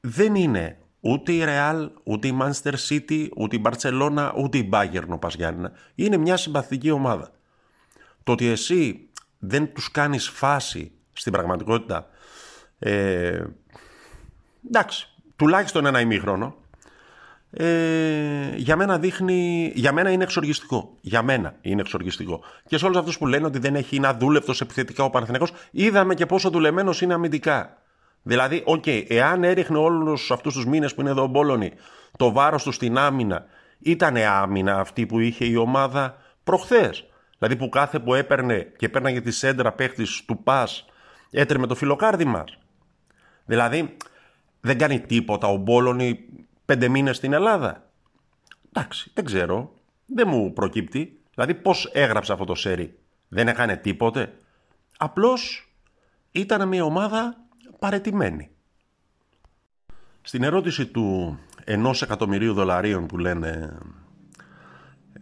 Δεν 0.00 0.34
είναι 0.34 0.78
Ούτε 1.08 1.32
η 1.32 1.42
Real, 1.46 1.88
ούτε 2.02 2.28
η 2.28 2.38
Manchester 2.40 2.74
City, 2.88 3.28
ούτε 3.36 3.56
η 3.56 3.62
Barcelona, 3.64 4.32
ούτε 4.36 4.58
η 4.58 4.68
Bayern 4.72 5.08
ο 5.08 5.18
Πασγιάννηνα. 5.18 5.72
Είναι 5.94 6.16
μια 6.16 6.36
συμπαθητική 6.36 6.90
ομάδα. 6.90 7.30
Το 8.24 8.32
ότι 8.32 8.46
εσύ 8.46 9.08
δεν 9.38 9.72
τους 9.72 9.90
κάνεις 9.90 10.28
φάση 10.28 10.92
στην 11.12 11.32
πραγματικότητα, 11.32 12.08
ε, 12.78 13.44
εντάξει, 14.68 15.08
τουλάχιστον 15.36 15.86
ένα 15.86 16.00
ημίχρονο, 16.00 16.56
ε, 17.50 18.56
για 18.56 18.76
μένα 18.76 18.98
δείχνει, 18.98 19.72
για 19.74 19.92
μένα 19.92 20.10
είναι 20.10 20.22
εξοργιστικό. 20.22 20.96
Για 21.00 21.22
μένα 21.22 21.54
είναι 21.60 21.80
εξοργιστικό. 21.80 22.40
Και 22.66 22.78
σε 22.78 22.84
όλους 22.84 22.96
αυτούς 22.96 23.18
που 23.18 23.26
λένε 23.26 23.46
ότι 23.46 23.58
δεν 23.58 23.74
έχει 23.74 23.96
είναι 23.96 24.06
αδούλευτος 24.06 24.60
επιθετικά 24.60 25.04
ο 25.04 25.10
Παναθηναϊκός, 25.10 25.52
είδαμε 25.70 26.14
και 26.14 26.26
πόσο 26.26 26.50
δουλεμένος 26.50 27.00
είναι 27.00 27.14
αμυντικά. 27.14 27.82
Δηλαδή, 28.22 28.62
OK, 28.64 28.82
okay, 28.86 29.04
εάν 29.08 29.44
έριχνε 29.44 29.78
όλους 29.78 30.30
αυτούς 30.30 30.54
τους 30.54 30.66
μήνες 30.66 30.94
που 30.94 31.00
είναι 31.00 31.10
εδώ 31.10 31.22
ο 31.22 31.26
Μπόλονι 31.26 31.72
το 32.16 32.32
βάρος 32.32 32.62
του 32.62 32.72
στην 32.72 32.98
άμυνα, 32.98 33.44
ήταν 33.78 34.16
άμυνα 34.16 34.80
αυτή 34.80 35.06
που 35.06 35.18
είχε 35.18 35.44
η 35.44 35.56
ομάδα 35.56 36.16
προχθές. 36.44 37.04
Δηλαδή 37.38 37.56
που 37.56 37.68
κάθε 37.68 37.98
που 37.98 38.14
έπαιρνε 38.14 38.72
και 38.76 38.88
πέρναγε 38.88 39.20
τη 39.20 39.30
σέντρα 39.30 39.72
παίχτης 39.72 40.24
του 40.26 40.42
ΠΑΣ, 40.42 40.84
έτρεμε 41.30 41.66
το 41.66 41.74
φιλοκάρδι 41.74 42.24
μας. 42.24 42.58
Δηλαδή, 43.44 43.96
δεν 44.60 44.78
κάνει 44.78 45.00
τίποτα 45.00 45.46
ο 45.48 45.56
Μπόλωνη 45.56 46.18
πέντε 46.66 46.88
μήνες 46.88 47.16
στην 47.16 47.32
Ελλάδα. 47.32 47.90
Εντάξει, 48.72 49.10
δεν 49.14 49.24
ξέρω. 49.24 49.74
Δεν 50.06 50.28
μου 50.28 50.52
προκύπτει. 50.52 51.20
Δηλαδή, 51.34 51.54
πώς 51.54 51.90
έγραψε 51.92 52.32
αυτό 52.32 52.44
το 52.44 52.54
σερί. 52.54 52.98
Δεν 53.28 53.48
έκανε 53.48 53.76
τίποτε. 53.76 54.32
Απλώς 54.98 55.70
ήταν 56.30 56.68
μια 56.68 56.84
ομάδα 56.84 57.36
παρετημένη. 57.78 58.50
Στην 60.22 60.42
ερώτηση 60.42 60.86
του 60.86 61.38
ενός 61.64 62.02
εκατομμυρίου 62.02 62.54
δολαρίων 62.54 63.06
που 63.06 63.18
λένε 63.18 63.78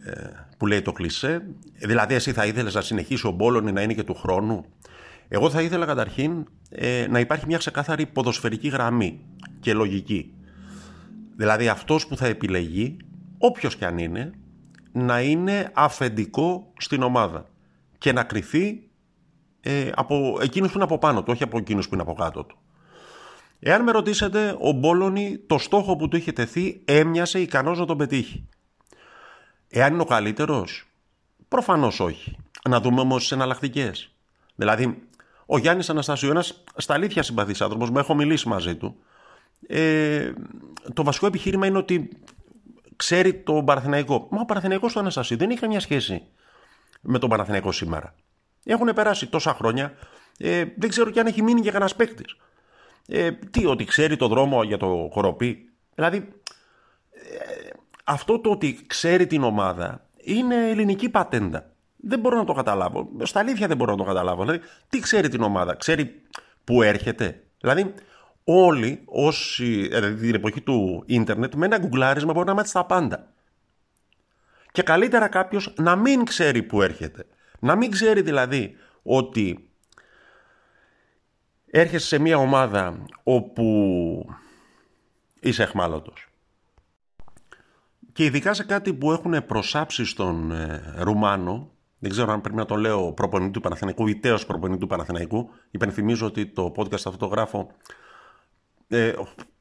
ε, 0.05 0.29
που 0.57 0.67
λέει 0.67 0.81
το 0.81 0.91
κλισέ, 0.91 1.45
δηλαδή 1.73 2.13
εσύ 2.13 2.31
θα 2.33 2.45
ήθελες 2.45 2.73
να 2.73 2.81
συνεχίσει 2.81 3.27
ο 3.27 3.31
Μπόλωνη 3.31 3.71
να 3.71 3.81
είναι 3.81 3.93
και 3.93 4.03
του 4.03 4.13
χρόνου; 4.13 4.65
Εγώ 5.27 5.49
θα 5.49 5.61
ήθελα 5.61 5.85
καταρχήν 5.85 6.45
ε, 6.69 7.07
να 7.09 7.19
υπάρχει 7.19 7.45
μια 7.45 7.57
ξεκάθαρη 7.57 8.05
ποδοσφαιρική 8.05 8.67
γραμμή 8.67 9.19
και 9.59 9.73
λογική. 9.73 10.33
Δηλαδή 11.35 11.67
αυτός 11.67 12.07
που 12.07 12.17
θα 12.17 12.25
επιλεγεί, 12.25 12.97
όποιος 13.37 13.75
και 13.75 13.85
αν 13.85 13.97
είναι, 13.97 14.31
να 14.91 15.21
είναι 15.21 15.71
αφεντικό 15.73 16.71
στην 16.77 17.03
ομάδα 17.03 17.45
και 17.97 18.11
να 18.11 18.23
κρυθεί 18.23 18.89
ε, 19.61 19.89
από 19.95 20.37
εκείνους 20.41 20.69
που 20.69 20.75
είναι 20.75 20.83
από 20.83 20.97
πάνω 20.97 21.23
του, 21.23 21.31
όχι 21.31 21.43
από 21.43 21.57
εκείνους 21.57 21.87
που 21.87 21.93
είναι 21.93 22.03
από 22.03 22.13
κάτω 22.13 22.43
του. 22.43 22.57
Εάν 23.59 23.83
με 23.83 23.91
ρωτήσετε, 23.91 24.57
ο 24.59 24.71
Μπόλωνη 24.71 25.37
το 25.47 25.57
στόχο 25.57 25.95
που 25.95 26.07
του 26.07 26.17
είχε 26.17 26.31
τεθεί 26.31 26.81
έμοιασε 26.85 27.39
ικανός 27.39 27.79
να 27.79 27.85
τον 27.85 27.97
πετύχει. 27.97 28.47
Εάν 29.69 29.93
είναι 29.93 30.01
ο 30.01 30.05
καλύτερος, 30.05 30.87
προφανώς 31.47 31.99
όχι. 31.99 32.37
Να 32.69 32.81
δούμε 32.81 33.01
όμως 33.01 33.21
τις 33.21 33.31
εναλλακτικές. 33.31 34.11
Δηλαδή, 34.55 35.01
ο 35.45 35.57
Γιάννης 35.57 35.89
Αναστασίου, 35.89 36.29
ένας 36.29 36.63
στα 36.75 36.93
αλήθεια 36.93 37.23
συμπαθής 37.23 37.61
άνθρωπος, 37.61 37.91
με 37.91 37.99
έχω 37.99 38.13
μιλήσει 38.13 38.47
μαζί 38.47 38.75
του, 38.75 38.95
ε, 39.67 40.33
το 40.93 41.03
βασικό 41.03 41.25
επιχείρημα 41.25 41.65
είναι 41.65 41.77
ότι 41.77 42.09
ξέρει 42.95 43.33
τον 43.33 43.65
Παραθυναϊκό. 43.65 44.27
Μα 44.31 44.41
ο 44.41 44.45
Παραθυναϊκός 44.45 44.93
του 44.93 44.99
Αναστασίου 44.99 45.37
δεν 45.37 45.49
είχε 45.49 45.67
μια 45.67 45.79
σχέση 45.79 46.23
με 47.01 47.19
τον 47.19 47.29
Παναθηναϊκό 47.29 47.71
σήμερα. 47.71 48.15
Έχουν 48.65 48.93
περάσει 48.93 49.27
τόσα 49.27 49.53
χρόνια, 49.53 49.93
ε, 50.37 50.65
δεν 50.77 50.89
ξέρω 50.89 51.09
και 51.09 51.19
αν 51.19 51.25
έχει 51.25 51.41
μείνει 51.41 51.61
για 51.61 51.71
κανένας 51.71 51.95
παίκτης. 51.95 52.35
Ε, 53.07 53.31
τι, 53.31 53.65
ότι 53.65 53.85
ξέρει 53.85 54.17
το 54.17 54.27
δρόμο 54.27 54.63
για 54.63 54.77
το 54.77 55.07
κοροπή. 55.11 55.69
Δηλαδή, 55.95 56.17
ε, 56.17 57.69
αυτό 58.03 58.39
το 58.39 58.51
ότι 58.51 58.79
ξέρει 58.87 59.27
την 59.27 59.43
ομάδα 59.43 60.07
είναι 60.17 60.69
ελληνική 60.69 61.09
πατέντα. 61.09 61.69
Δεν 61.95 62.19
μπορώ 62.19 62.37
να 62.37 62.43
το 62.43 62.53
καταλάβω. 62.53 63.09
Στα 63.23 63.39
αλήθεια 63.39 63.67
δεν 63.67 63.77
μπορώ 63.77 63.91
να 63.91 63.97
το 63.97 64.03
καταλάβω. 64.03 64.41
Δηλαδή, 64.41 64.63
τι 64.89 64.99
ξέρει 64.99 65.29
την 65.29 65.41
ομάδα, 65.41 65.75
ξέρει 65.75 66.21
που 66.63 66.81
έρχεται. 66.81 67.43
Δηλαδή, 67.59 67.93
όλοι 68.45 69.01
όσοι, 69.05 69.89
ε, 69.91 69.99
δηλαδή 69.99 70.25
την 70.25 70.35
εποχή 70.35 70.61
του 70.61 71.03
ίντερνετ, 71.05 71.53
με 71.53 71.65
ένα 71.65 71.77
γκουγκλάρισμα 71.77 72.33
μπορεί 72.33 72.47
να 72.47 72.53
μάθει 72.53 72.71
τα 72.71 72.85
πάντα. 72.85 73.33
Και 74.71 74.81
καλύτερα 74.81 75.27
κάποιος 75.27 75.73
να 75.77 75.95
μην 75.95 76.23
ξέρει 76.23 76.63
που 76.63 76.81
έρχεται. 76.81 77.25
Να 77.59 77.75
μην 77.75 77.91
ξέρει 77.91 78.21
δηλαδή 78.21 78.75
ότι 79.03 79.69
έρχεσαι 81.65 82.07
σε 82.07 82.19
μια 82.19 82.37
ομάδα 82.37 83.05
όπου 83.23 83.65
είσαι 85.39 85.63
εχμάλωτος. 85.63 86.27
Και 88.13 88.25
ειδικά 88.25 88.53
σε 88.53 88.63
κάτι 88.63 88.93
που 88.93 89.11
έχουν 89.11 89.45
προσάψει 89.45 90.05
στον 90.05 90.51
ε, 90.51 90.93
Ρουμάνο, 90.97 91.71
δεν 91.99 92.11
ξέρω 92.11 92.31
αν 92.31 92.41
πρέπει 92.41 92.57
να 92.57 92.65
το 92.65 92.75
λέω 92.75 93.13
προπονητή 93.13 93.51
του 93.51 93.61
Παναθηναϊκού 93.61 94.07
ή 94.07 94.15
τέος 94.15 94.45
προπονητή 94.45 94.79
του 94.79 94.87
Παναθηναϊκού, 94.87 95.49
υπενθυμίζω 95.71 96.25
ότι 96.25 96.45
το 96.45 96.73
podcast 96.75 96.93
αυτό 96.93 97.17
το 97.17 97.25
γράφω 97.25 97.71
ε, 98.87 99.13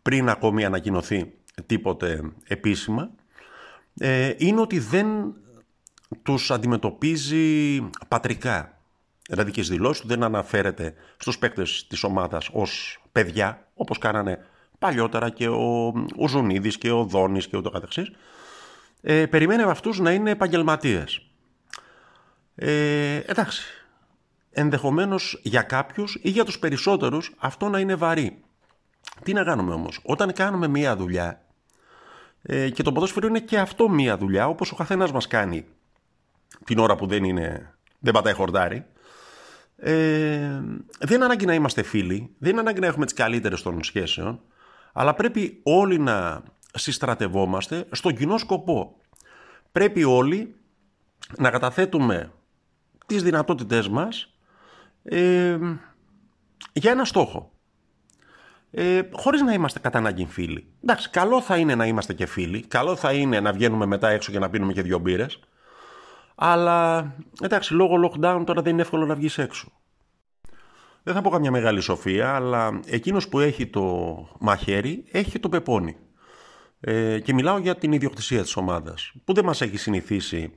πριν 0.03 0.29
ακόμη 0.29 0.65
ανακοινωθεί 0.65 1.33
τίποτε 1.67 2.21
επίσημα, 2.47 3.11
ε, 3.99 4.33
είναι 4.37 4.61
ότι 4.61 4.79
δεν 4.79 5.35
τους 6.23 6.51
αντιμετωπίζει 6.51 7.81
πατρικά. 8.09 8.79
Δηλαδή 9.29 9.51
και 9.51 9.63
στις 9.63 9.77
δηλώσεις 9.77 10.03
του 10.03 10.09
δεν 10.09 10.23
αναφέρεται 10.23 10.95
στους 11.17 11.39
παίκτες 11.39 11.87
της 11.89 12.03
ομάδας 12.03 12.49
ως 12.53 13.03
παιδιά, 13.13 13.69
όπως 13.75 13.99
κάνανε 13.99 14.47
παλιότερα 14.79 15.31
και 15.31 15.49
ο, 15.49 15.87
ο 16.17 16.29
Ζουνίδης 16.29 16.79
και 16.79 16.91
ο 16.91 17.05
Δόνης 17.05 17.47
και 17.47 17.57
ούτω 17.57 17.71
καθεξής. 17.71 18.11
Ε, 19.01 19.27
περιμένει 19.27 19.65
με 19.65 19.71
αυτούς 19.71 19.99
να 19.99 20.13
είναι 20.13 20.31
επαγγελματίες. 20.31 21.27
Ε, 22.55 23.17
εντάξει, 23.17 23.63
ενδεχομένως 24.51 25.41
για 25.43 25.63
κάποιους 25.63 26.19
ή 26.23 26.31
για 26.31 26.45
τους 26.45 26.59
περισσότερους 26.59 27.35
αυτό 27.39 27.69
να 27.69 27.79
είναι 27.79 27.95
βαρύ. 27.95 28.43
Τι 29.25 29.33
να 29.33 29.45
κάνουμε 29.45 29.75
όμως, 29.75 30.01
όταν 30.03 30.33
κάνουμε 30.33 30.69
μία 30.69 30.97
δουλειά 30.97 31.45
ε, 32.43 32.71
και 32.71 32.83
το 32.83 32.93
ποδόσφαιρο 32.93 33.27
είναι 33.27 33.41
και 33.41 33.59
αυτό 33.59 33.89
μία 33.89 34.19
δουλειά 34.19 34.49
όπως 34.49 34.73
ο 34.73 34.77
καθένας 34.77 35.13
μας 35.13 35.27
κάνει 35.27 35.65
την 36.65 36.79
ώρα 36.79 36.97
που 36.97 37.07
δεν, 37.07 37.25
είναι, 37.25 37.75
δεν 37.99 38.13
πατάει 38.13 38.33
χορτάρι. 38.33 38.87
Ε, 39.77 40.61
δεν 40.99 41.15
είναι 41.15 41.25
ανάγκη 41.25 41.47
να 41.47 41.55
είμαστε 41.55 41.83
φίλοι, 41.83 42.35
δεν 42.39 42.51
είναι 42.51 42.61
ανάγκη 42.61 42.81
να 42.81 42.87
έχουμε 42.87 43.05
τις 43.05 43.15
καλύτερες 43.15 43.63
των 43.63 43.83
σχέσεων, 43.83 44.41
αλλά 44.93 45.15
πρέπει 45.15 45.61
όλοι 45.63 45.99
να 45.99 46.43
συστρατευόμαστε 46.75 47.87
στον 47.91 48.17
κοινό 48.17 48.39
σκοπό. 48.39 48.97
Πρέπει 49.73 50.05
όλοι 50.05 50.55
να 51.39 51.51
καταθέτουμε 51.51 52.33
τις 53.07 53.23
δυνατότητές 53.23 53.89
μας 53.89 54.35
ε, 55.03 55.59
για 56.73 56.91
ένα 56.91 57.05
στόχο. 57.05 57.53
Ε, 58.77 59.03
χωρίς 59.13 59.43
να 59.43 59.53
είμαστε 59.53 59.79
κατά 59.79 59.99
ανάγκη 59.99 60.27
φίλοι. 60.27 60.67
Εντάξει, 60.83 61.11
καλό 61.11 61.41
θα 61.41 61.57
είναι 61.57 61.75
να 61.75 61.87
είμαστε 61.87 62.13
και 62.13 62.27
φίλοι, 62.27 62.67
καλό 62.67 62.97
θα 62.97 63.13
είναι 63.13 63.41
να 63.41 63.53
βγαίνουμε 63.53 63.87
μετά 63.87 64.09
έξω 64.09 64.33
και 64.33 64.39
να 64.39 64.51
πίνουμε 64.51 64.73
και 64.73 64.83
δύο 64.83 64.99
μπύρες, 64.99 65.41
αλλά 66.35 67.13
εντάξει, 67.41 67.75
λόγω 67.75 67.95
lockdown 68.05 68.43
τώρα 68.47 68.63
δεν 68.63 68.73
είναι 68.73 68.83
εύκολο 68.83 69.07
να 69.07 69.15
βγεις 69.15 69.39
έξω. 69.39 69.73
Δεν 71.03 71.15
θα 71.15 71.23
πω 71.23 71.31
καμιά 71.31 71.51
μεγάλη 71.51 71.81
σοφία, 71.81 72.35
αλλά 72.35 72.81
εκείνος 72.87 73.29
που 73.29 73.41
έχει 73.41 73.67
το 73.67 74.17
μαχαίρι 74.41 75.05
έχει 75.11 75.39
το 75.39 75.49
πεπόνι. 75.49 75.97
Ε, 76.81 77.19
και 77.21 77.33
μιλάω 77.33 77.59
για 77.59 77.77
την 77.77 77.93
ιδιοκτησία 77.93 78.43
της 78.43 78.57
ομάδας, 78.57 79.13
που 79.25 79.35
δεν 79.35 79.45
μας 79.45 79.61
έχει 79.61 79.77
συνηθίσει, 79.77 80.53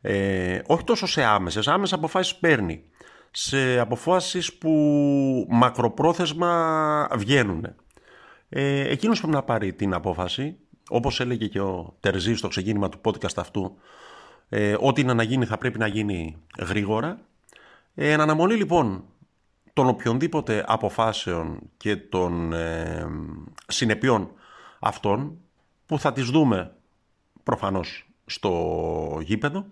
ε, 0.00 0.60
όχι 0.66 0.84
τόσο 0.84 1.06
σε 1.06 1.22
άμεσες, 1.22 1.68
άμεσες 1.68 1.98
αποφάσεις 1.98 2.36
παίρνει, 2.36 2.84
σε 3.30 3.78
αποφάσεις 3.78 4.54
που 4.54 5.46
μακροπρόθεσμα 5.50 7.08
βγαίνουν. 7.16 7.74
Ε, 8.48 8.90
εκείνος 8.90 9.20
πρέπει 9.20 9.34
να 9.34 9.42
πάρει 9.42 9.72
την 9.72 9.94
απόφαση, 9.94 10.56
όπως 10.88 11.20
έλεγε 11.20 11.46
και 11.46 11.60
ο 11.60 11.96
Τερζής 12.00 12.38
στο 12.38 12.48
ξεκίνημα 12.48 12.88
του 12.88 13.00
podcast 13.04 13.36
αυτού, 13.36 13.76
ε, 14.48 14.76
ό,τι 14.80 15.00
είναι 15.00 15.12
να 15.12 15.22
γίνει 15.22 15.44
θα 15.44 15.58
πρέπει 15.58 15.78
να 15.78 15.86
γίνει 15.86 16.36
γρήγορα. 16.58 17.18
Ε, 17.94 18.12
εν 18.12 18.20
αναμονή 18.20 18.54
λοιπόν 18.54 19.04
των 19.72 19.88
οποιονδήποτε 19.88 20.64
αποφάσεων 20.66 21.58
και 21.76 21.96
των 21.96 22.52
ε, 22.52 23.06
συνεπειών 23.66 24.30
αυτών 24.78 25.38
που 25.86 25.98
θα 25.98 26.12
τις 26.12 26.30
δούμε 26.30 26.74
προφανώς 27.42 28.08
στο 28.26 29.20
γήπεδο 29.22 29.66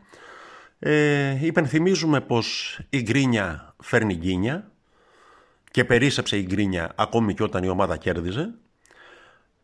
ε, 0.79 1.47
υπενθυμίζουμε 1.47 2.21
πως 2.21 2.79
η 2.91 3.03
γκρίνια 3.03 3.75
φέρνει 3.83 4.15
γκίνια 4.15 4.71
και 5.71 5.85
περίσσεψε 5.85 6.37
η 6.37 6.43
γκρίνια 6.43 6.93
ακόμη 6.95 7.35
και 7.35 7.43
όταν 7.43 7.65
η 7.65 7.69
ομάδα 7.69 7.97
κέρδιζε. 7.97 8.55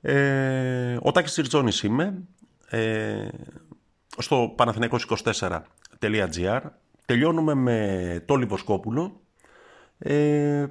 Ε, 0.01 0.97
ο 1.03 1.13
Τάκης 1.13 1.31
Τσιρτζόνης 1.31 1.83
είμαι. 1.83 2.23
Ε, 2.69 3.29
στο 4.19 4.55
παναθηναϊκός24.gr 4.57 6.61
τελειώνουμε 7.07 7.55
με 7.55 8.23
το 8.27 8.37
Λιβοσκόπουλο 8.37 9.21
ε, 9.99 10.67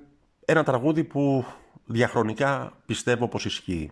ένα 0.46 0.64
τραγούδι 0.64 1.04
που 1.04 1.46
διαχρονικά 1.86 2.78
πιστεύω 2.86 3.28
πως 3.28 3.46
ισχύει. 3.46 3.92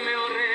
me 0.00 0.14
ahorré. 0.14 0.51